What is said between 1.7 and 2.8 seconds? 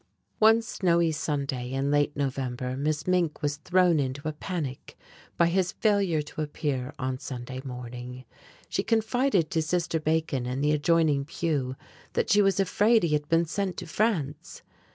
in late November